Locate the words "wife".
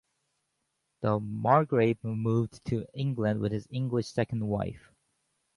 4.47-4.91